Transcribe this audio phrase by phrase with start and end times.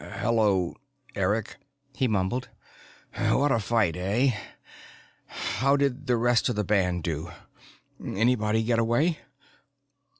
[0.15, 0.75] "Hello,
[1.13, 1.57] Eric,"
[1.93, 2.49] he mumbled.
[3.19, 4.31] "What a fight, eh?
[5.27, 7.29] How did the rest of the band do?
[8.03, 9.19] Anybody get away?"